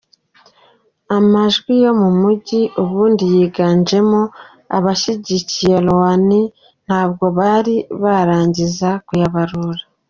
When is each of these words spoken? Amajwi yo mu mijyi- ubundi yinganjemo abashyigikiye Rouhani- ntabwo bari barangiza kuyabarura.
Amajwi 1.17 1.73
yo 1.83 1.91
mu 2.01 2.09
mijyi- 2.21 2.61
ubundi 2.83 3.23
yinganjemo 3.33 4.21
abashyigikiye 4.77 5.75
Rouhani- 5.85 6.41
ntabwo 6.85 7.25
bari 7.37 7.75
barangiza 8.01 8.89
kuyabarura. 9.07 9.81